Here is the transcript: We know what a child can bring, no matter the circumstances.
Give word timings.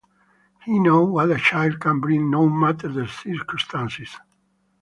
We 0.65 0.79
know 0.79 1.03
what 1.05 1.29
a 1.29 1.37
child 1.37 1.79
can 1.79 1.99
bring, 1.99 2.31
no 2.31 2.49
matter 2.49 2.87
the 2.87 3.07
circumstances. 3.07 4.09